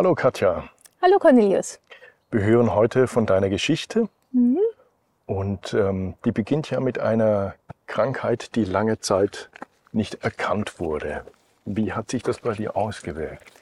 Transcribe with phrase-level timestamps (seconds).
[0.00, 0.64] Hallo Katja.
[1.02, 1.78] Hallo Cornelius.
[2.30, 4.08] Wir hören heute von deiner Geschichte.
[4.32, 4.58] Mhm.
[5.26, 7.54] Und ähm, die beginnt ja mit einer
[7.86, 9.50] Krankheit, die lange Zeit
[9.92, 11.26] nicht erkannt wurde.
[11.66, 13.52] Wie hat sich das bei dir ausgewirkt?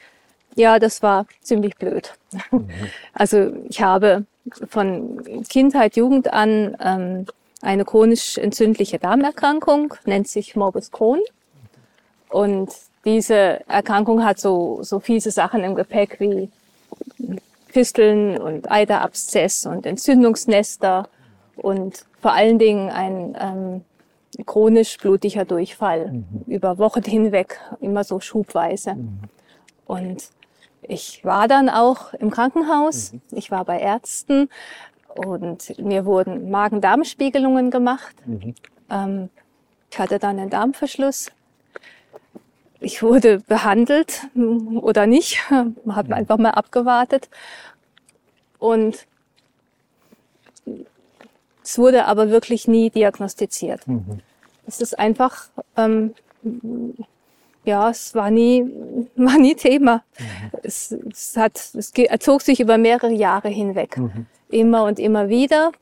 [0.55, 2.15] Ja, das war ziemlich blöd.
[2.53, 2.69] Mhm.
[3.15, 4.25] Also ich habe
[4.71, 7.27] von Kindheit, Jugend an ähm,
[7.63, 11.19] eine chronisch entzündliche Darmerkrankung, nennt sich Morbus Crohn.
[12.29, 12.73] Und
[13.05, 16.51] diese Erkrankung hat so, so fiese Sachen im Gepäck wie
[17.69, 21.09] Fisteln und Eiderabszess und Entzündungsnester
[21.57, 23.85] und vor allen Dingen ein ähm,
[24.47, 26.45] chronisch blutiger Durchfall mhm.
[26.47, 28.95] über Wochen hinweg, immer so schubweise.
[28.95, 29.21] Mhm.
[29.87, 30.31] Und
[30.83, 33.21] ich war dann auch im Krankenhaus, mhm.
[33.33, 34.49] ich war bei Ärzten
[35.15, 38.15] und mir wurden Magen-Darm-Spiegelungen gemacht.
[38.27, 38.55] Mhm.
[38.91, 39.31] Ähm,
[39.91, 41.31] ich hatte dann einen Darmverschluss.
[42.81, 47.29] Ich wurde behandelt oder nicht, habe einfach mal abgewartet.
[48.59, 49.07] Und
[51.63, 53.87] es wurde aber wirklich nie diagnostiziert.
[53.87, 54.21] Mhm.
[54.67, 56.15] Es ist einfach, ähm,
[57.69, 58.65] ja, es war nie,
[59.17, 60.03] war nie Thema.
[60.19, 60.51] Mhm.
[60.63, 63.99] Es, es, hat, es zog sich über mehrere Jahre hinweg.
[63.99, 64.27] Mhm.
[64.51, 65.73] Immer und immer wieder.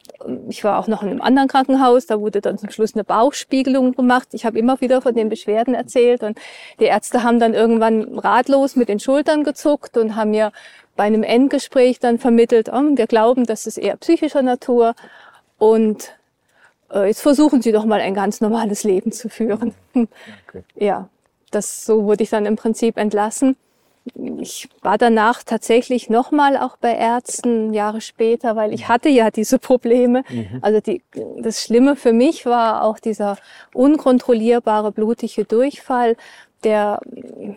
[0.49, 3.95] Ich war auch noch in einem anderen Krankenhaus, da wurde dann zum Schluss eine Bauchspiegelung
[3.95, 4.29] gemacht.
[4.33, 6.37] Ich habe immer wieder von den Beschwerden erzählt und
[6.81, 10.51] die Ärzte haben dann irgendwann ratlos mit den Schultern gezuckt und haben mir
[10.97, 14.97] bei einem Endgespräch dann vermittelt, oh, wir glauben, das ist eher psychischer Natur
[15.59, 16.13] und
[16.93, 19.75] äh, jetzt versuchen Sie doch mal ein ganz normales Leben zu führen.
[20.49, 20.63] Okay.
[20.77, 21.09] Ja,
[21.51, 23.57] das so wurde ich dann im Prinzip entlassen.
[24.41, 29.59] Ich war danach tatsächlich nochmal auch bei Ärzten Jahre später, weil ich hatte ja diese
[29.59, 30.23] Probleme.
[30.29, 30.59] Mhm.
[30.63, 31.03] Also die,
[31.39, 33.37] das Schlimme für mich war auch dieser
[33.75, 36.17] unkontrollierbare blutige Durchfall,
[36.63, 37.01] der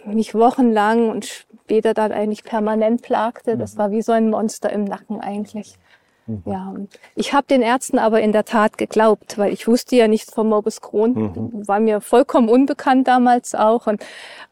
[0.05, 3.55] mich wochenlang und später dann eigentlich permanent plagte.
[3.55, 3.77] Das mhm.
[3.77, 5.75] war wie so ein Monster im Nacken eigentlich.
[6.29, 6.43] Mhm.
[6.45, 6.75] Ja,
[7.15, 10.49] ich habe den Ärzten aber in der Tat geglaubt, weil ich wusste ja nichts vom
[10.49, 11.67] Morbus Crohn, mhm.
[11.67, 13.87] war mir vollkommen unbekannt damals auch.
[13.87, 14.05] Und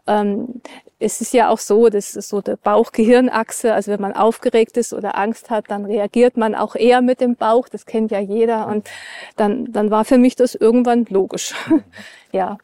[0.07, 0.61] ähm,
[0.99, 3.73] es ist ja auch so, das ist so der Bauch-Gehirn-Achse.
[3.73, 7.35] Also wenn man aufgeregt ist oder Angst hat, dann reagiert man auch eher mit dem
[7.35, 7.69] Bauch.
[7.69, 8.67] Das kennt ja jeder.
[8.67, 8.89] Und
[9.35, 11.53] dann, dann war für mich das irgendwann logisch.
[12.31, 12.57] ja.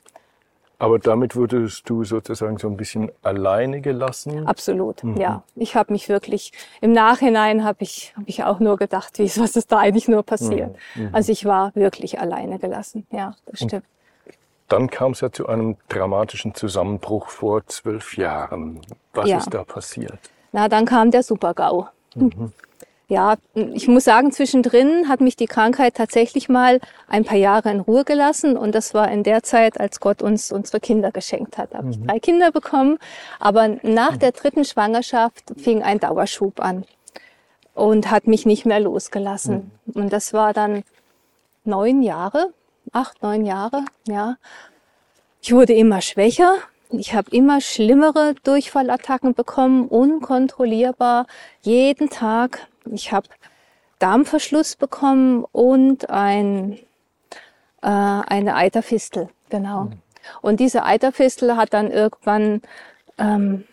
[0.80, 4.46] Aber damit wurdest du sozusagen so ein bisschen alleine gelassen?
[4.48, 5.18] Absolut, mhm.
[5.18, 5.44] ja.
[5.56, 6.52] Ich habe mich wirklich,
[6.82, 10.24] im Nachhinein habe ich, hab ich auch nur gedacht, wie, was ist da eigentlich nur
[10.24, 10.76] passiert.
[10.96, 11.04] Mhm.
[11.04, 11.10] mhm.
[11.16, 13.74] Also ich war wirklich alleine gelassen, ja, das stimmt.
[13.74, 13.84] Und
[14.68, 18.82] dann kam es ja zu einem dramatischen Zusammenbruch vor zwölf Jahren.
[19.14, 19.38] Was ja.
[19.38, 20.18] ist da passiert?
[20.52, 21.88] Na, dann kam der Supergau.
[22.16, 22.52] Mhm
[23.14, 27.80] ja, ich muss sagen, zwischendrin hat mich die Krankheit tatsächlich mal ein paar Jahre in
[27.80, 31.74] Ruhe gelassen und das war in der Zeit, als Gott uns unsere Kinder geschenkt hat.
[31.74, 31.92] Da habe mhm.
[31.94, 32.98] ich drei Kinder bekommen,
[33.40, 36.86] aber nach der dritten Schwangerschaft fing ein Dauerschub an
[37.76, 39.72] und hat mich nicht mehr losgelassen.
[39.86, 40.02] Mhm.
[40.02, 40.84] Und das war dann
[41.64, 42.52] neun Jahre,
[42.92, 44.38] acht, neun Jahre, ja.
[45.40, 46.56] Ich wurde immer schwächer,
[46.90, 51.28] ich habe immer schlimmere Durchfallattacken bekommen, unkontrollierbar,
[51.62, 53.28] jeden Tag ich habe
[54.00, 56.74] Darmverschluss bekommen und ein,
[57.82, 59.86] äh, eine Eiterfistel, genau.
[59.86, 60.02] Mhm.
[60.42, 62.62] Und diese Eiterfistel hat dann irgendwann
[63.18, 63.66] ähm,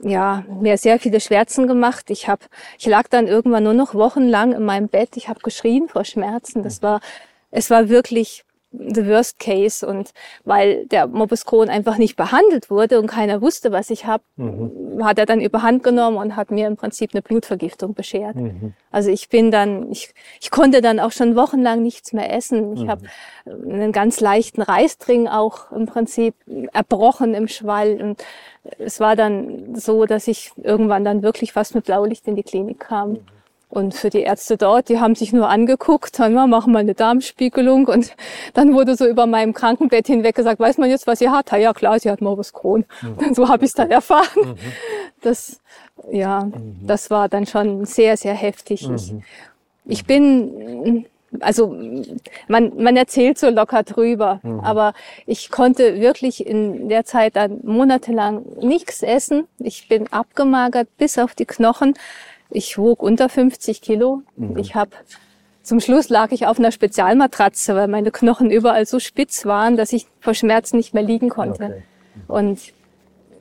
[0.00, 2.10] ja, mir sehr viele Schmerzen gemacht.
[2.10, 2.40] Ich hab,
[2.78, 5.16] ich lag dann irgendwann nur noch wochenlang in meinem Bett.
[5.16, 6.62] Ich habe geschrien vor Schmerzen.
[6.62, 6.86] Das mhm.
[6.86, 7.00] war,
[7.50, 8.44] es war wirklich
[8.78, 10.12] the worst case und
[10.44, 15.04] weil der Morbus Crohn einfach nicht behandelt wurde und keiner wusste, was ich habe, mhm.
[15.04, 18.36] hat er dann überhand genommen und hat mir im Prinzip eine Blutvergiftung beschert.
[18.36, 18.74] Mhm.
[18.90, 22.72] Also ich bin dann, ich, ich konnte dann auch schon wochenlang nichts mehr essen.
[22.74, 22.90] Ich mhm.
[22.90, 23.02] habe
[23.46, 26.34] einen ganz leichten Reisdring auch im Prinzip
[26.72, 28.24] erbrochen im Schwall und
[28.78, 32.80] es war dann so, dass ich irgendwann dann wirklich fast mit Blaulicht in die Klinik
[32.80, 33.18] kam.
[33.70, 37.86] Und für die Ärzte dort, die haben sich nur angeguckt, dann machen wir eine Darmspiegelung
[37.86, 38.14] und
[38.54, 41.52] dann wurde so über meinem Krankenbett hinweg gesagt, weiß man jetzt, was sie hat?
[41.52, 42.86] Ja klar, sie hat Morbus Crohn.
[43.02, 43.34] Mhm.
[43.34, 44.26] So habe ich es dann erfahren.
[44.36, 44.56] Mhm.
[45.20, 45.60] Das,
[46.10, 46.78] ja, mhm.
[46.86, 48.88] das war dann schon sehr, sehr heftig.
[48.88, 49.22] Ich, mhm.
[49.84, 51.04] ich bin,
[51.40, 51.76] also
[52.48, 54.60] man, man erzählt so locker drüber, mhm.
[54.60, 54.94] aber
[55.26, 59.46] ich konnte wirklich in der Zeit dann monatelang nichts essen.
[59.58, 61.94] Ich bin abgemagert bis auf die Knochen.
[62.50, 64.22] Ich wog unter 50 Kilo.
[64.36, 64.58] Mhm.
[64.58, 64.90] Ich habe
[65.62, 69.92] zum Schluss lag ich auf einer Spezialmatratze, weil meine Knochen überall so spitz waren, dass
[69.92, 71.64] ich vor Schmerzen nicht mehr liegen konnte.
[71.64, 71.82] Okay.
[72.14, 72.22] Mhm.
[72.26, 72.58] Und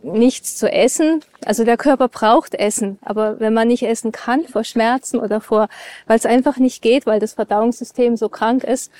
[0.04, 1.22] nichts zu essen.
[1.46, 5.70] Also der Körper braucht Essen, aber wenn man nicht essen kann vor Schmerzen oder vor,
[6.06, 8.92] weil es einfach nicht geht, weil das Verdauungssystem so krank ist,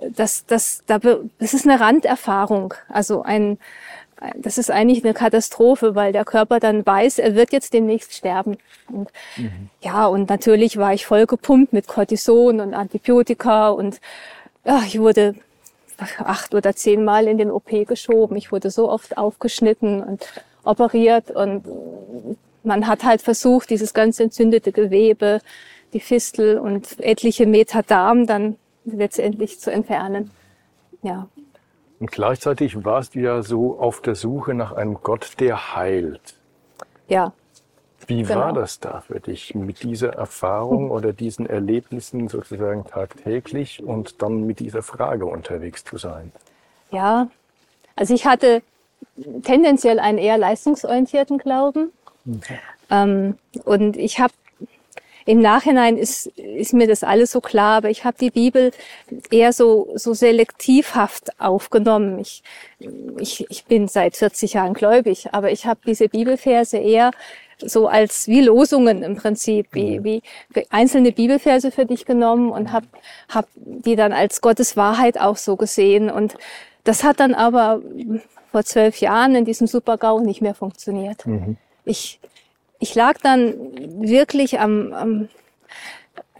[0.00, 2.74] das, das, das ist eine Randerfahrung.
[2.88, 3.58] Also ein,
[4.36, 8.58] das ist eigentlich eine Katastrophe, weil der Körper dann weiß, er wird jetzt demnächst sterben.
[8.88, 9.70] Und, mhm.
[9.80, 14.00] Ja, und natürlich war ich voll gepumpt mit Cortison und Antibiotika und
[14.64, 15.34] ja, ich wurde
[16.18, 18.36] acht oder zehnmal in den OP geschoben.
[18.36, 20.26] Ich wurde so oft aufgeschnitten und
[20.64, 21.64] operiert und
[22.62, 25.40] man hat halt versucht, dieses ganz entzündete Gewebe,
[25.92, 30.30] die Fistel und etliche Meter Darm dann letztendlich zu entfernen.
[31.02, 31.28] Ja.
[32.00, 36.34] Und gleichzeitig warst du ja so auf der Suche nach einem Gott, der heilt.
[37.08, 37.32] Ja.
[38.06, 38.40] Wie genau.
[38.40, 44.46] war das da für dich, mit dieser Erfahrung oder diesen Erlebnissen sozusagen tagtäglich und dann
[44.46, 46.32] mit dieser Frage unterwegs zu sein?
[46.90, 47.28] Ja,
[47.96, 48.62] also ich hatte
[49.42, 51.92] tendenziell einen eher leistungsorientierten Glauben.
[52.26, 52.58] Okay.
[52.90, 54.32] Ähm, und ich habe
[55.30, 58.72] im Nachhinein ist, ist mir das alles so klar, aber ich habe die Bibel
[59.30, 62.18] eher so, so selektivhaft aufgenommen.
[62.18, 62.42] Ich,
[63.16, 67.12] ich, ich bin seit 40 Jahren gläubig, aber ich habe diese Bibelverse eher
[67.58, 70.04] so als wie Losungen im Prinzip, wie, mhm.
[70.04, 70.22] wie
[70.68, 72.86] einzelne Bibelverse für dich genommen und habe
[73.28, 76.10] hab die dann als Gottes Wahrheit auch so gesehen.
[76.10, 76.34] Und
[76.82, 77.82] das hat dann aber
[78.50, 81.24] vor zwölf Jahren in diesem Supergau nicht mehr funktioniert.
[81.24, 81.56] Mhm.
[81.84, 82.18] Ich,
[82.80, 83.54] ich lag dann
[84.02, 85.28] wirklich am, am,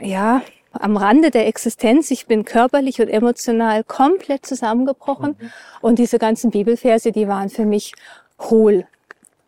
[0.00, 0.42] ja,
[0.72, 2.10] am Rande der Existenz.
[2.10, 5.36] Ich bin körperlich und emotional komplett zusammengebrochen.
[5.38, 5.50] Mhm.
[5.82, 7.92] Und diese ganzen Bibelverse, die waren für mich
[8.40, 8.86] hohl.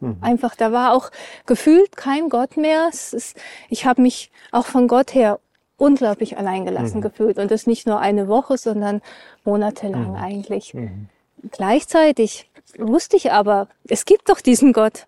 [0.00, 0.18] Mhm.
[0.20, 1.10] Einfach, da war auch
[1.46, 2.90] gefühlt kein Gott mehr.
[2.90, 3.36] Ist,
[3.70, 5.40] ich habe mich auch von Gott her
[5.78, 7.02] unglaublich alleingelassen mhm.
[7.02, 7.38] gefühlt.
[7.38, 9.00] Und das nicht nur eine Woche, sondern
[9.44, 10.16] monatelang mhm.
[10.16, 10.74] eigentlich.
[10.74, 11.08] Mhm.
[11.50, 15.06] Gleichzeitig wusste ich aber, es gibt doch diesen Gott.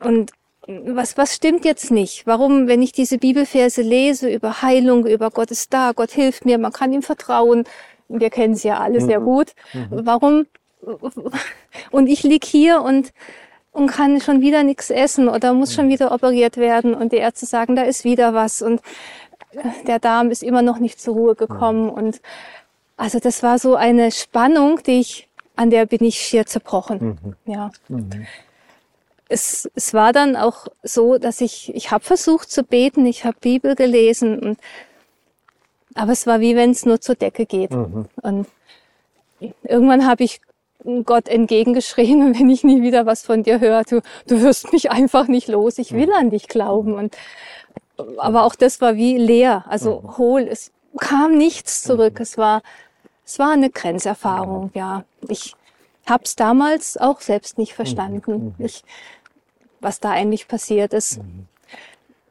[0.00, 0.32] Und
[0.66, 2.26] was, was stimmt jetzt nicht?
[2.26, 6.58] Warum, wenn ich diese Bibelverse lese über Heilung, über Gott ist da, Gott hilft mir,
[6.58, 7.64] man kann ihm vertrauen,
[8.08, 9.24] wir kennen sie ja alle sehr mhm.
[9.24, 9.52] gut.
[9.72, 9.88] Mhm.
[9.90, 10.46] Warum?
[11.90, 13.12] Und ich lieg hier und,
[13.72, 15.90] und kann schon wieder nichts essen oder muss schon mhm.
[15.90, 18.80] wieder operiert werden und die Ärzte sagen, da ist wieder was und
[19.86, 21.90] der Darm ist immer noch nicht zur Ruhe gekommen mhm.
[21.90, 22.20] und
[22.96, 27.18] also das war so eine Spannung, die ich, an der bin ich schier zerbrochen.
[27.46, 27.52] Mhm.
[27.52, 27.70] Ja.
[29.30, 33.24] Mhm es, es war dann auch so, dass ich, ich habe versucht zu beten, ich
[33.24, 34.58] habe Bibel gelesen, und,
[35.94, 37.70] aber es war wie wenn es nur zur Decke geht.
[37.70, 38.06] Mhm.
[38.22, 38.46] Und
[39.62, 40.40] irgendwann habe ich
[41.04, 44.90] Gott entgegengeschrien und wenn ich nie wieder was von dir höre, du, du wirst mich
[44.90, 46.94] einfach nicht los, ich will an dich glauben.
[46.94, 47.16] Und,
[48.18, 50.18] aber auch das war wie leer, also mhm.
[50.18, 52.22] hohl, es kam nichts zurück, mhm.
[52.22, 52.62] es war,
[53.24, 55.04] es war eine Grenzerfahrung, ja.
[55.28, 55.54] Ich
[56.06, 58.56] habe es damals auch selbst nicht verstanden.
[58.58, 58.82] Ich
[59.80, 61.18] was da eigentlich passiert ist.
[61.18, 61.46] Mhm.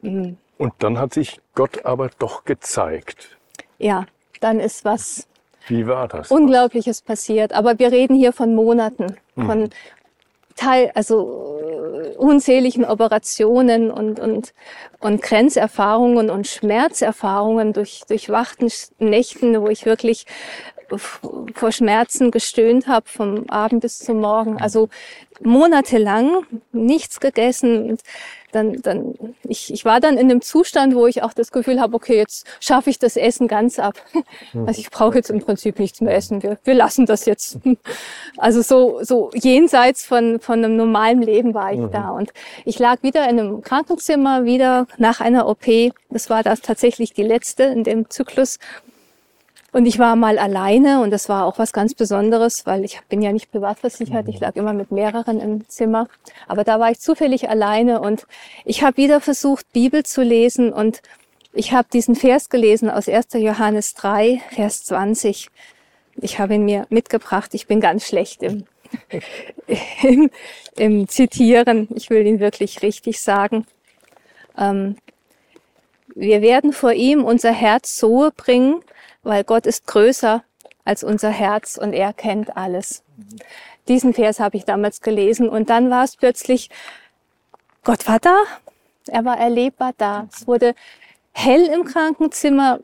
[0.02, 0.36] mhm.
[0.58, 3.38] Und dann hat sich Gott aber doch gezeigt.
[3.78, 4.04] Ja,
[4.40, 5.26] dann ist was
[5.68, 6.30] Wie war das?
[6.30, 7.54] Unglaubliches passiert.
[7.54, 9.46] Aber wir reden hier von Monaten, mhm.
[9.46, 9.70] von
[10.56, 11.58] Teil, also
[12.02, 14.52] äh, unzähligen Operationen und, und,
[14.98, 20.26] und Grenzerfahrungen und Schmerzerfahrungen durch, durchwachten Nächten, wo ich wirklich
[20.98, 24.60] vor Schmerzen gestöhnt habe vom Abend bis zum Morgen.
[24.60, 24.88] Also
[25.42, 27.90] monatelang nichts gegessen.
[27.90, 28.02] Und
[28.52, 29.14] dann, dann,
[29.44, 32.46] ich, ich war dann in einem Zustand, wo ich auch das Gefühl habe, okay, jetzt
[32.58, 33.94] schaffe ich das Essen ganz ab.
[34.52, 34.66] Hm.
[34.66, 36.42] Also ich brauche jetzt im Prinzip nichts mehr essen.
[36.42, 37.58] Wir, wir lassen das jetzt.
[38.36, 41.90] Also so, so jenseits von, von einem normalen Leben war ich mhm.
[41.90, 42.10] da.
[42.10, 42.32] Und
[42.64, 45.66] ich lag wieder in einem Krankenzimmer, wieder nach einer OP.
[46.08, 48.58] Das war das tatsächlich die letzte in dem Zyklus.
[49.72, 53.22] Und ich war mal alleine und das war auch was ganz Besonderes, weil ich bin
[53.22, 54.28] ja nicht privat versichert.
[54.28, 56.08] Ich lag immer mit mehreren im Zimmer.
[56.48, 58.26] Aber da war ich zufällig alleine und
[58.64, 61.02] ich habe wieder versucht, Bibel zu lesen und
[61.52, 63.28] ich habe diesen Vers gelesen aus 1.
[63.34, 65.48] Johannes 3, Vers 20.
[66.16, 67.54] Ich habe ihn mir mitgebracht.
[67.54, 68.64] Ich bin ganz schlecht im,
[70.02, 70.30] im,
[70.76, 71.88] im Zitieren.
[71.94, 73.66] Ich will ihn wirklich richtig sagen.
[74.56, 74.96] Ähm,
[76.14, 78.82] wir werden vor ihm unser Herz so bringen,
[79.22, 80.42] weil Gott ist größer
[80.84, 83.02] als unser Herz und er kennt alles.
[83.88, 86.70] Diesen Vers habe ich damals gelesen und dann war es plötzlich,
[87.84, 88.36] Gott war da,
[89.08, 90.28] er war erlebbar da.
[90.32, 90.74] Es wurde
[91.32, 92.80] hell im Krankenzimmer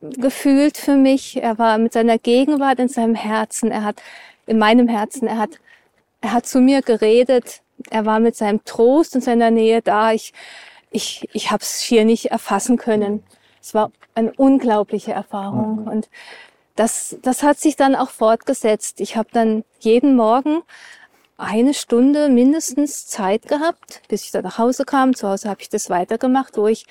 [0.00, 1.42] gefühlt für mich.
[1.42, 4.02] Er war mit seiner Gegenwart in seinem Herzen, er hat
[4.46, 5.60] in meinem Herzen, er hat,
[6.20, 10.12] er hat zu mir geredet, er war mit seinem Trost und seiner Nähe da.
[10.12, 10.32] Ich,
[10.90, 13.22] ich, ich habe es hier nicht erfassen können.
[13.60, 15.82] Es war eine unglaubliche Erfahrung.
[15.82, 15.88] Mhm.
[15.88, 16.10] Und
[16.76, 19.00] das, das hat sich dann auch fortgesetzt.
[19.00, 20.62] Ich habe dann jeden Morgen
[21.36, 25.14] eine Stunde mindestens Zeit gehabt, bis ich dann nach Hause kam.
[25.14, 26.86] Zu Hause habe ich das weitergemacht, wo ich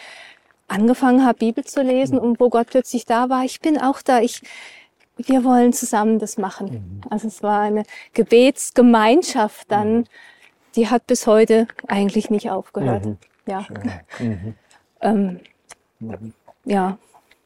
[0.67, 2.23] angefangen habe, Bibel zu lesen mhm.
[2.23, 3.43] und wo Gott plötzlich da war.
[3.43, 4.21] Ich bin auch da.
[4.21, 4.41] Ich,
[5.17, 7.01] wir wollen zusammen das machen.
[7.01, 7.01] Mhm.
[7.09, 10.03] Also es war eine Gebetsgemeinschaft dann, mhm.
[10.75, 13.05] die hat bis heute eigentlich nicht aufgehört.
[13.05, 13.17] Mhm.
[13.49, 13.65] Ja.
[14.19, 14.53] Mhm.
[15.01, 15.39] Ähm,
[15.99, 16.33] mhm.
[16.65, 16.97] ja.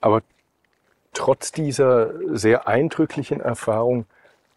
[0.02, 0.22] Aber
[1.14, 4.06] trotz dieser sehr eindrücklichen Erfahrung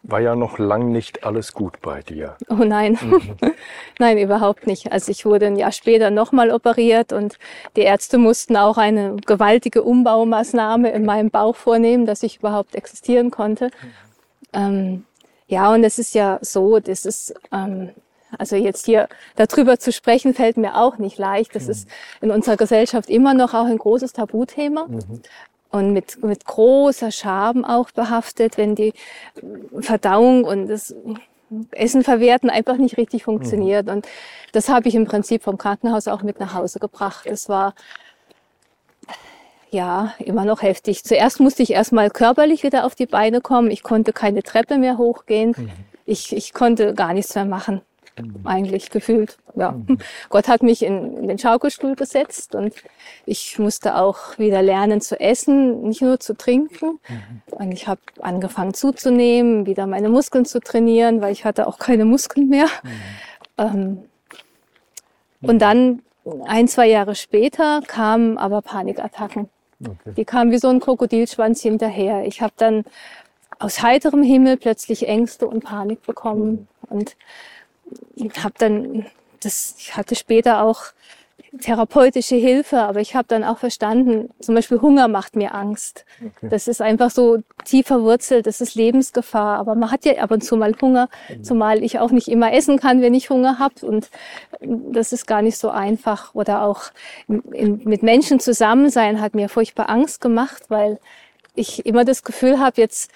[0.03, 2.37] war ja noch lang nicht alles gut bei dir.
[2.49, 3.35] Oh nein, mhm.
[3.99, 4.91] nein, überhaupt nicht.
[4.91, 7.37] Also ich wurde ein Jahr später nochmal operiert und
[7.75, 13.31] die Ärzte mussten auch eine gewaltige Umbaumaßnahme in meinem Bauch vornehmen, dass ich überhaupt existieren
[13.31, 13.65] konnte.
[13.65, 13.71] Mhm.
[14.53, 15.05] Ähm,
[15.47, 17.91] ja, und es ist ja so, das ist, ähm,
[18.37, 21.55] also jetzt hier darüber zu sprechen, fällt mir auch nicht leicht.
[21.55, 21.71] Das mhm.
[21.71, 21.89] ist
[22.21, 24.87] in unserer Gesellschaft immer noch auch ein großes Tabuthema.
[24.87, 25.21] Mhm
[25.69, 28.93] und mit, mit großer Scham auch behaftet, wenn die
[29.79, 30.95] Verdauung und das
[31.71, 33.87] Essen verwerten einfach nicht richtig funktioniert.
[33.87, 33.93] Mhm.
[33.93, 34.07] Und
[34.51, 37.25] das habe ich im Prinzip vom Krankenhaus auch mit nach Hause gebracht.
[37.25, 37.73] Es war
[39.69, 41.03] ja immer noch heftig.
[41.03, 43.71] Zuerst musste ich erstmal körperlich wieder auf die Beine kommen.
[43.71, 45.53] Ich konnte keine Treppe mehr hochgehen.
[45.57, 45.71] Mhm.
[46.05, 47.81] Ich, ich konnte gar nichts mehr machen
[48.43, 49.37] eigentlich gefühlt.
[49.55, 49.71] Ja.
[49.71, 49.97] Mhm.
[50.29, 52.73] Gott hat mich in, in, den Schaukelstuhl gesetzt und
[53.25, 56.99] ich musste auch wieder lernen zu essen, nicht nur zu trinken.
[57.07, 57.41] Mhm.
[57.51, 62.05] Und ich habe angefangen zuzunehmen, wieder meine Muskeln zu trainieren, weil ich hatte auch keine
[62.05, 62.67] Muskeln mehr.
[62.83, 62.89] Mhm.
[63.57, 64.03] Ähm,
[65.41, 66.01] und dann
[66.45, 69.49] ein, zwei Jahre später kamen aber Panikattacken.
[69.79, 70.13] Okay.
[70.17, 72.25] Die kamen wie so ein Krokodilschwanz hinterher.
[72.25, 72.83] Ich habe dann
[73.59, 77.15] aus heiterem Himmel plötzlich Ängste und Panik bekommen und
[78.43, 79.05] habe dann,
[79.41, 80.93] das, ich hatte später auch
[81.59, 86.05] therapeutische Hilfe, aber ich habe dann auch verstanden, zum Beispiel Hunger macht mir Angst.
[86.19, 86.49] Okay.
[86.49, 89.57] Das ist einfach so tief verwurzelt, das ist Lebensgefahr.
[89.57, 91.43] Aber man hat ja ab und zu mal Hunger, mhm.
[91.43, 93.85] zumal ich auch nicht immer essen kann, wenn ich Hunger habe.
[93.85, 94.09] Und
[94.59, 96.33] das ist gar nicht so einfach.
[96.35, 96.85] Oder auch
[97.27, 100.99] mit Menschen zusammen sein hat mir furchtbar Angst gemacht, weil
[101.57, 103.11] ich immer das Gefühl habe, jetzt,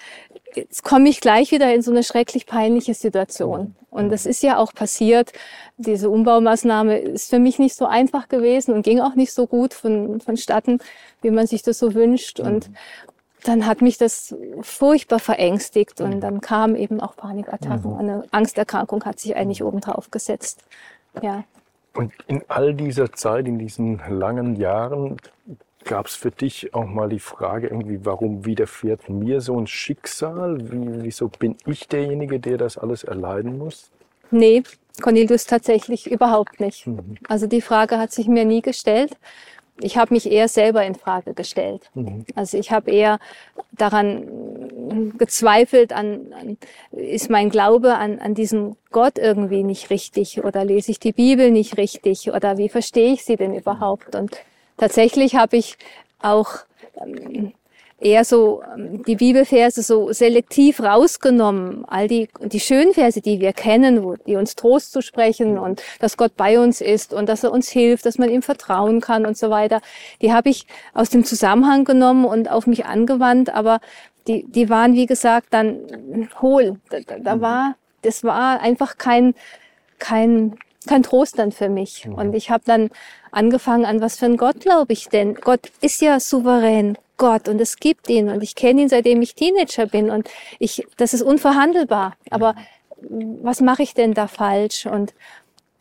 [0.54, 3.74] jetzt komme ich gleich wieder in so eine schrecklich peinliche Situation.
[3.90, 5.32] Und das ist ja auch passiert.
[5.76, 9.74] Diese Umbaumaßnahme ist für mich nicht so einfach gewesen und ging auch nicht so gut
[9.74, 10.78] von, vonstatten,
[11.20, 12.40] wie man sich das so wünscht.
[12.40, 12.70] Und
[13.44, 17.96] dann hat mich das furchtbar verängstigt und dann kamen eben auch Panikattacken.
[17.96, 20.64] Eine Angsterkrankung hat sich eigentlich obendrauf gesetzt.
[21.20, 21.44] Ja.
[21.94, 25.18] Und in all dieser Zeit, in diesen langen Jahren,
[25.84, 30.58] Gab es für dich auch mal die Frage, irgendwie, warum widerfährt mir so ein Schicksal?
[30.70, 33.90] Wie, wieso bin ich derjenige, der das alles erleiden muss?
[34.30, 34.62] Nee,
[35.00, 36.86] Cornelius tatsächlich überhaupt nicht.
[36.86, 37.16] Mhm.
[37.28, 39.16] Also die Frage hat sich mir nie gestellt.
[39.80, 41.90] Ich habe mich eher selber in Frage gestellt.
[41.94, 42.24] Mhm.
[42.34, 43.18] Also ich habe eher
[43.72, 46.58] daran gezweifelt, an, an,
[46.92, 51.50] ist mein Glaube an, an diesen Gott irgendwie nicht richtig oder lese ich die Bibel
[51.50, 54.14] nicht richtig oder wie verstehe ich sie denn überhaupt?
[54.14, 54.36] Und
[54.76, 55.76] tatsächlich habe ich
[56.20, 56.58] auch
[57.00, 57.52] ähm,
[58.02, 61.84] eher so ähm, die Bibelverse so selektiv rausgenommen.
[61.86, 65.82] All die, die schönen Verse, die wir kennen, wo, die uns Trost zu sprechen und
[66.00, 69.24] dass Gott bei uns ist und dass er uns hilft, dass man ihm vertrauen kann
[69.24, 69.80] und so weiter.
[70.20, 73.80] Die habe ich aus dem Zusammenhang genommen und auf mich angewandt, aber
[74.26, 76.80] die, die waren, wie gesagt, dann hohl.
[76.90, 79.34] Da, da war, das war einfach kein,
[79.98, 80.58] kein,
[80.88, 82.08] kein Trost dann für mich.
[82.08, 82.90] Und ich habe dann
[83.30, 85.34] angefangen an, was für ein Gott glaube ich denn?
[85.34, 86.96] Gott ist ja souverän.
[87.18, 90.84] Gott und es gibt ihn und ich kenne ihn seitdem ich Teenager bin und ich
[90.96, 92.56] das ist unverhandelbar aber
[93.08, 95.14] was mache ich denn da falsch und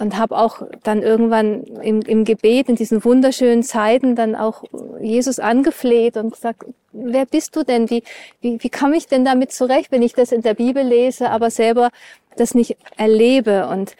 [0.01, 4.63] und habe auch dann irgendwann im, im Gebet in diesen wunderschönen Zeiten dann auch
[4.99, 7.87] Jesus angefleht und gesagt, wer bist du denn?
[7.91, 8.01] Wie,
[8.41, 11.51] wie, wie komme ich denn damit zurecht, wenn ich das in der Bibel lese, aber
[11.51, 11.91] selber
[12.35, 13.67] das nicht erlebe?
[13.67, 13.95] Und,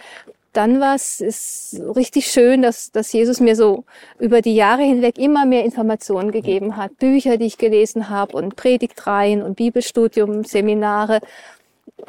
[0.54, 3.86] dann war es ist richtig schön, dass, dass Jesus mir so
[4.20, 6.98] über die Jahre hinweg immer mehr Informationen gegeben hat.
[6.98, 11.22] Bücher, die ich gelesen habe und Predigtreihen und Bibelstudium, Seminare.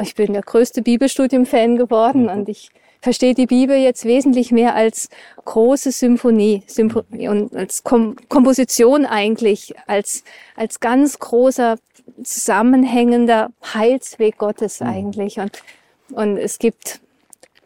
[0.00, 2.28] Ich bin der größte Bibelstudium-Fan geworden mhm.
[2.30, 2.70] und ich
[3.00, 5.08] verstehe die Bibel jetzt wesentlich mehr als
[5.44, 10.24] große Symphonie, Symphonie und als Kom Komposition eigentlich, als,
[10.56, 11.78] als ganz großer
[12.22, 14.86] zusammenhängender Heilsweg Gottes mhm.
[14.86, 15.38] eigentlich.
[15.38, 15.62] Und,
[16.12, 17.00] und es gibt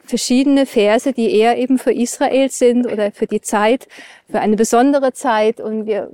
[0.07, 3.89] verschiedene Verse, die eher eben für Israel sind oder für die Zeit,
[4.31, 5.61] für eine besondere Zeit.
[5.61, 6.11] Und wir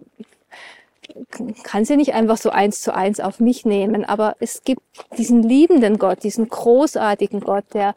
[1.63, 4.83] kann sie nicht einfach so eins zu eins auf mich nehmen, aber es gibt
[5.19, 7.95] diesen liebenden Gott, diesen großartigen Gott, der,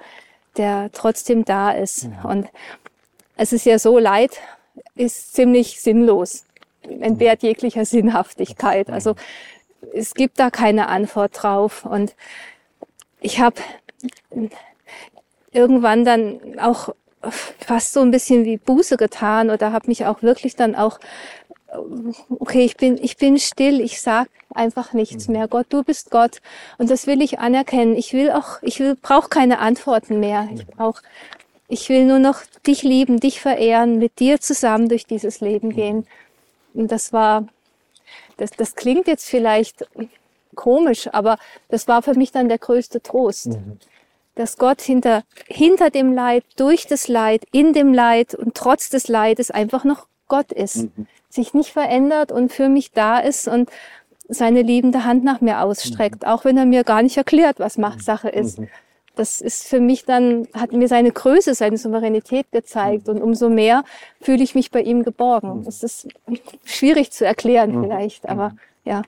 [0.57, 2.03] der trotzdem da ist.
[2.03, 2.29] Ja.
[2.29, 2.47] Und
[3.37, 4.39] es ist ja so, Leid
[4.95, 6.45] ist ziemlich sinnlos,
[6.81, 8.89] entbehrt jeglicher Sinnhaftigkeit.
[8.89, 9.15] Also
[9.93, 11.85] es gibt da keine Antwort drauf.
[11.85, 12.15] Und
[13.21, 13.61] ich habe
[15.55, 16.93] irgendwann dann auch
[17.59, 20.99] fast so ein bisschen wie Buße getan oder habe mich auch wirklich dann auch
[22.39, 25.47] okay, ich bin, ich bin still, ich sag einfach nichts mehr.
[25.47, 26.41] Gott, du bist Gott.
[26.77, 27.95] Und das will ich anerkennen.
[27.95, 30.47] Ich will auch, ich will, brauche keine Antworten mehr.
[30.53, 31.01] Ich brauche,
[31.67, 36.07] ich will nur noch dich lieben, dich verehren, mit dir zusammen durch dieses Leben gehen.
[36.73, 37.47] Und das war,
[38.37, 39.85] das, das klingt jetzt vielleicht
[40.55, 41.37] komisch, aber
[41.69, 43.47] das war für mich dann der größte Trost.
[43.47, 43.79] Mhm.
[44.35, 49.07] Dass Gott hinter, hinter dem Leid, durch das Leid, in dem Leid und trotz des
[49.07, 51.07] Leides einfach noch Gott ist, mhm.
[51.29, 53.69] sich nicht verändert und für mich da ist und
[54.27, 56.27] seine liebende Hand nach mir ausstreckt, mhm.
[56.27, 58.59] auch wenn er mir gar nicht erklärt, was Machtsache ist.
[58.59, 58.69] Mhm.
[59.15, 63.83] Das ist für mich dann, hat mir seine Größe, seine Souveränität gezeigt und umso mehr
[64.19, 65.63] fühle ich mich bei ihm geborgen.
[65.67, 66.09] Es ist
[66.65, 69.03] schwierig zu erklären vielleicht, aber ja.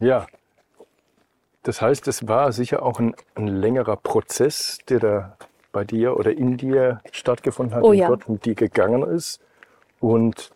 [0.00, 0.26] Ja,
[1.62, 5.36] das heißt, es war sicher auch ein, ein längerer Prozess, der da
[5.72, 8.08] bei dir oder in dir stattgefunden hat, oh, ja.
[8.08, 9.40] Gott mit dir gegangen ist.
[10.00, 10.50] Und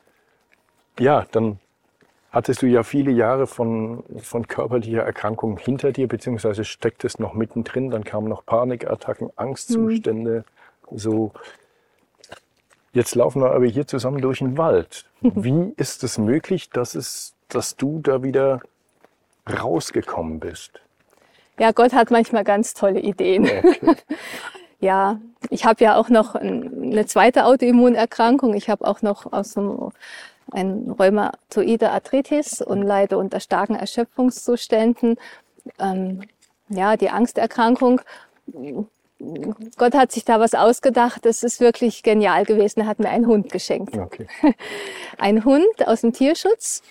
[0.99, 1.58] ja, dann
[2.30, 7.90] hattest du ja viele Jahre von, von körperlicher Erkrankung hinter dir, beziehungsweise stecktest noch mittendrin.
[7.90, 10.44] Dann kamen noch Panikattacken, Angstzustände.
[10.90, 10.99] Mhm.
[10.99, 11.32] So,
[12.92, 15.04] jetzt laufen wir aber hier zusammen durch den Wald.
[15.20, 18.61] Wie ist es möglich, dass, es, dass du da wieder
[19.49, 20.80] rausgekommen bist?
[21.58, 23.44] Ja, Gott hat manchmal ganz tolle Ideen.
[23.44, 23.96] Okay.
[24.80, 25.20] ja,
[25.50, 28.54] ich habe ja auch noch eine zweite Autoimmunerkrankung.
[28.54, 29.90] Ich habe auch noch aus einem
[30.50, 35.16] ein rheumatoide Arthritis und leide unter starken Erschöpfungszuständen.
[35.78, 36.23] Ähm,
[36.68, 38.00] ja, die Angsterkrankung.
[39.76, 41.25] Gott hat sich da was ausgedacht.
[41.25, 42.80] Das ist wirklich genial gewesen.
[42.80, 43.96] Er hat mir einen Hund geschenkt.
[43.96, 44.26] Okay.
[45.18, 46.82] Ein Hund aus dem Tierschutz.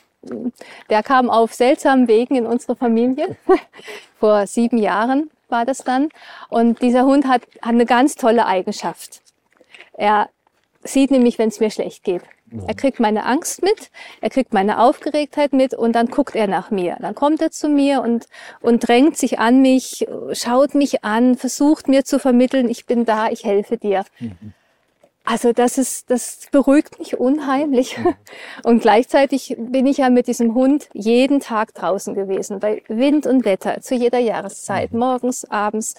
[0.90, 3.36] Der kam auf seltsamen Wegen in unsere Familie.
[4.20, 6.10] Vor sieben Jahren war das dann.
[6.50, 9.22] Und dieser Hund hat, hat eine ganz tolle Eigenschaft.
[9.94, 10.30] Er
[10.84, 12.24] sieht nämlich, wenn es mir schlecht geht.
[12.68, 13.90] Er kriegt meine Angst mit,
[14.22, 16.98] er kriegt meine Aufgeregtheit mit und dann guckt er nach mir.
[17.00, 18.28] Dann kommt er zu mir und,
[18.62, 23.30] und drängt sich an mich, schaut mich an, versucht mir zu vermitteln, ich bin da,
[23.30, 24.06] ich helfe dir.
[24.20, 24.54] Mhm.
[25.26, 27.98] Also das ist, das beruhigt mich unheimlich.
[27.98, 28.16] Mhm.
[28.64, 33.46] Und gleichzeitig bin ich ja mit diesem Hund jeden Tag draußen gewesen, bei Wind und
[33.46, 35.00] Wetter, zu jeder Jahreszeit, mhm.
[35.00, 35.96] morgens, abends.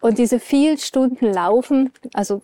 [0.00, 2.42] Und diese vielen Stunden Laufen, also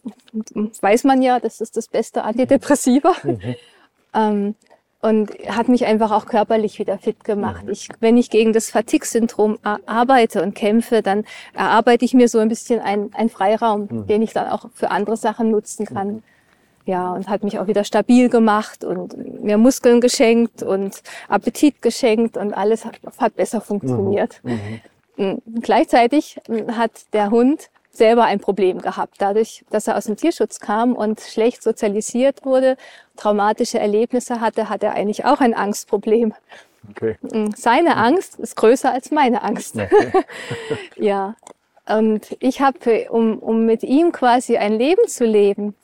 [0.80, 3.14] weiß man ja, das ist das beste Antidepressiva.
[3.24, 3.56] Mhm.
[4.14, 4.54] ähm,
[5.00, 7.64] und hat mich einfach auch körperlich wieder fit gemacht.
[7.64, 7.70] Mhm.
[7.70, 12.48] Ich, wenn ich gegen das Fatigue-Syndrom arbeite und kämpfe, dann erarbeite ich mir so ein
[12.48, 14.06] bisschen einen, Freiraum, mhm.
[14.06, 16.08] den ich dann auch für andere Sachen nutzen kann.
[16.08, 16.22] Mhm.
[16.84, 22.38] Ja, und hat mich auch wieder stabil gemacht und mir Muskeln geschenkt und Appetit geschenkt
[22.38, 24.40] und alles hat, hat besser funktioniert.
[24.42, 24.52] Mhm.
[24.52, 24.80] mhm.
[25.18, 29.16] Hm, gleichzeitig hm, hat der Hund selber ein Problem gehabt.
[29.18, 32.76] Dadurch, dass er aus dem Tierschutz kam und schlecht sozialisiert wurde,
[33.16, 36.32] traumatische Erlebnisse hatte, hat er eigentlich auch ein Angstproblem.
[36.90, 37.18] Okay.
[37.30, 39.76] Hm, seine Angst ist größer als meine Angst.
[39.76, 40.12] Okay.
[40.96, 41.34] ja.
[41.86, 45.74] Und ich habe, um, um mit ihm quasi ein Leben zu leben,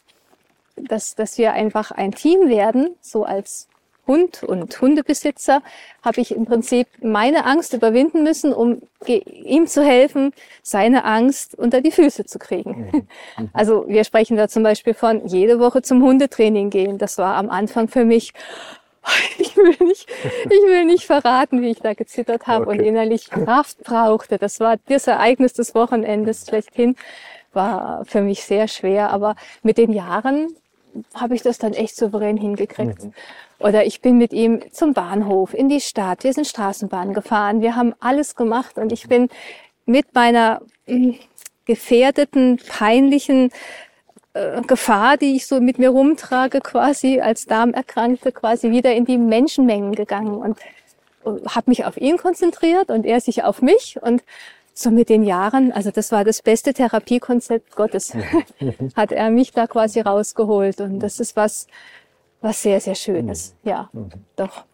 [0.77, 3.69] dass, dass wir einfach ein Team werden, so als
[4.07, 5.63] Hund und Hundebesitzer
[6.03, 11.81] habe ich im Prinzip meine Angst überwinden müssen, um ihm zu helfen, seine Angst unter
[11.81, 12.91] die Füße zu kriegen.
[12.93, 13.07] Mhm.
[13.39, 13.51] Mhm.
[13.53, 16.99] Also wir sprechen da zum Beispiel von jede Woche zum Hundetraining gehen.
[16.99, 18.33] Das war am Anfang für mich,
[19.39, 20.09] ich will nicht,
[20.45, 22.79] ich will nicht verraten, wie ich da gezittert habe okay.
[22.79, 24.39] und innerlich Kraft brauchte.
[24.39, 26.97] Das war das Ereignis des Wochenendes schlechthin,
[27.53, 29.11] war für mich sehr schwer.
[29.11, 30.55] Aber mit den Jahren
[31.15, 33.05] habe ich das dann echt souverän hingekriegt.
[33.05, 33.13] Mhm.
[33.59, 36.25] Oder ich bin mit ihm zum Bahnhof, in die Stadt.
[36.25, 37.61] Wir sind Straßenbahn gefahren.
[37.61, 39.29] Wir haben alles gemacht und ich bin
[39.87, 41.17] mit meiner hm,
[41.65, 43.51] gefährdeten, peinlichen
[44.35, 49.19] äh, Gefahr, die ich so mit mir rumtrage, quasi als Darmerkrankte, quasi wieder in die
[49.19, 50.59] Menschenmengen gegangen und,
[51.23, 54.23] und habe mich auf ihn konzentriert und er sich auf mich und
[54.75, 58.13] so mit den Jahren, also das war das beste Therapiekonzept Gottes,
[58.97, 60.81] hat er mich da quasi rausgeholt.
[60.81, 61.69] Und das ist was,
[62.41, 63.55] was sehr, sehr Schönes.
[63.63, 63.71] Mhm.
[63.71, 64.11] Ja, mhm.
[64.37, 64.65] doch.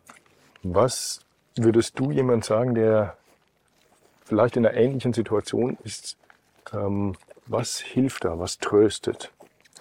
[0.63, 1.21] Was
[1.57, 3.17] würdest du jemand sagen, der
[4.25, 6.17] vielleicht in einer ähnlichen Situation ist,
[6.73, 7.15] ähm,
[7.47, 9.31] was hilft da, was tröstet?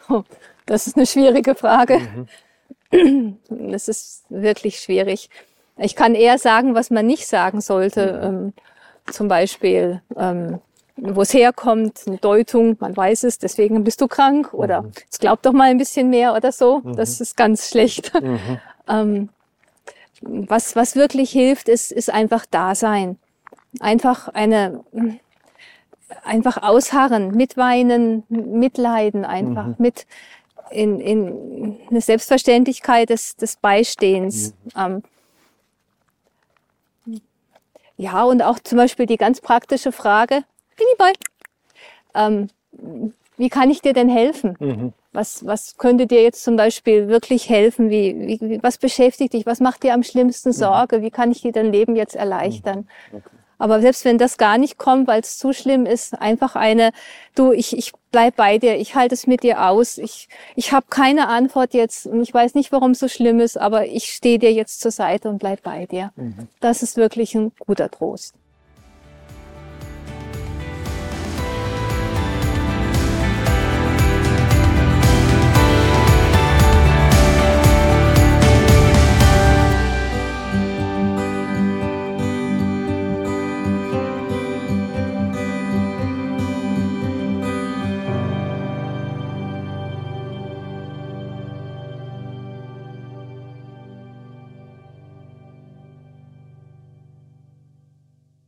[0.09, 0.23] Oh,
[0.65, 1.99] das ist eine schwierige Frage.
[1.99, 2.27] Mhm.
[3.49, 5.29] Das ist wirklich schwierig.
[5.77, 8.31] Ich kann eher sagen, was man nicht sagen sollte.
[8.31, 8.53] Mhm.
[9.11, 10.59] Zum Beispiel, ähm,
[10.95, 14.91] wo es herkommt, eine Deutung, man weiß es, deswegen bist du krank oder mhm.
[15.09, 16.79] es glaubt doch mal ein bisschen mehr oder so.
[16.79, 16.95] Mhm.
[16.95, 18.13] Das ist ganz schlecht.
[18.21, 18.39] Mhm.
[18.87, 19.29] ähm,
[20.21, 23.17] was, was wirklich hilft, ist, ist einfach Dasein.
[23.79, 24.83] Einfach eine,
[26.23, 29.75] einfach ausharren, mitweinen, mitleiden einfach, mhm.
[29.77, 30.07] mit
[30.71, 34.53] in, in, eine Selbstverständlichkeit des, des Beistehens.
[34.63, 34.71] Mhm.
[34.75, 35.03] Ähm,
[37.99, 40.45] ja, und auch zum Beispiel die ganz praktische Frage,
[40.97, 41.11] Boy,
[42.15, 42.47] ähm,
[43.35, 44.55] wie kann ich dir denn helfen?
[44.59, 44.93] Mhm.
[45.11, 47.89] Was, was könnte dir jetzt zum Beispiel wirklich helfen?
[47.89, 49.45] Wie, wie, was beschäftigt dich?
[49.45, 50.53] Was macht dir am schlimmsten mhm.
[50.53, 51.01] Sorge?
[51.01, 52.87] Wie kann ich dir dein Leben jetzt erleichtern?
[53.11, 53.17] Mhm.
[53.17, 53.38] Okay.
[53.59, 56.91] Aber selbst wenn das gar nicht kommt, weil es zu schlimm ist, einfach eine,
[57.35, 60.87] du, ich, ich bleib bei dir, ich halte es mit dir aus, ich, ich habe
[60.89, 64.39] keine Antwort jetzt und ich weiß nicht, warum es so schlimm ist, aber ich stehe
[64.39, 66.11] dir jetzt zur Seite und bleib bei dir.
[66.15, 66.47] Mhm.
[66.61, 68.33] Das ist wirklich ein guter Trost.